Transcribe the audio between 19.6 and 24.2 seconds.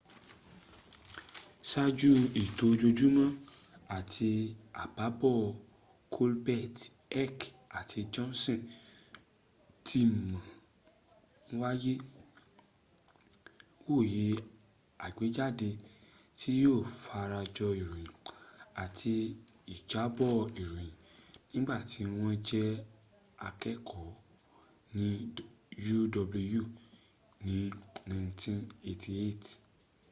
ìjábọ̀ ìròyìn—nígbàtí wọ́n jẹ́ akẹ́ẹ̀kọ́